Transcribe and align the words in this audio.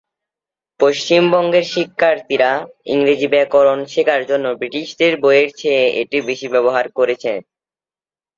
পশ্চিমবঙ্গের 0.79 1.65
শিক্ষার্থীরা 1.73 2.51
ইংরেজি 2.93 3.27
ব্যাকরণ 3.33 3.79
শেখার 3.93 4.21
জন্য 4.29 4.45
ব্রিটিশদের 4.59 5.13
বইয়ের 5.23 5.49
চেয়ে 5.59 5.85
এটি 6.01 6.17
বেশি 6.29 6.47
ব্যবহার 6.53 6.85
করেছে। 6.97 7.31